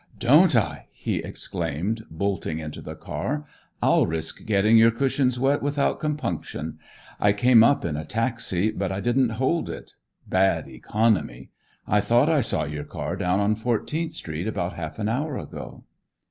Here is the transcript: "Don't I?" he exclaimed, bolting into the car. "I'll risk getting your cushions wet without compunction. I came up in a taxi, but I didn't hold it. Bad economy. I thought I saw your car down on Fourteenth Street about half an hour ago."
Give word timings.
"Don't 0.17 0.55
I?" 0.55 0.87
he 0.91 1.17
exclaimed, 1.17 2.05
bolting 2.09 2.57
into 2.57 2.81
the 2.81 2.95
car. 2.95 3.45
"I'll 3.83 4.07
risk 4.07 4.43
getting 4.47 4.75
your 4.75 4.89
cushions 4.89 5.39
wet 5.39 5.61
without 5.61 5.99
compunction. 5.99 6.79
I 7.19 7.33
came 7.33 7.63
up 7.63 7.85
in 7.85 7.95
a 7.95 8.03
taxi, 8.03 8.71
but 8.71 8.91
I 8.91 8.99
didn't 8.99 9.29
hold 9.37 9.69
it. 9.69 9.93
Bad 10.27 10.67
economy. 10.67 11.51
I 11.87 12.01
thought 12.01 12.29
I 12.29 12.41
saw 12.41 12.63
your 12.63 12.83
car 12.83 13.15
down 13.15 13.39
on 13.39 13.53
Fourteenth 13.53 14.15
Street 14.15 14.47
about 14.47 14.73
half 14.73 14.97
an 14.97 15.07
hour 15.07 15.37
ago." 15.37 15.83